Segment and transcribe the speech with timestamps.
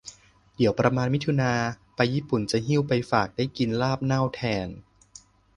[0.55, 1.53] เดี๋ยวประมาณมิถุนา
[1.95, 4.67] ไปญี่ปุ่นจะหิ้วไปฝาก ได้กินลาบเน่าแทน